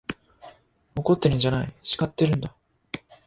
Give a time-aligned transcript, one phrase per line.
[0.95, 2.55] 怒ってるんじゃない、叱ってるんだ。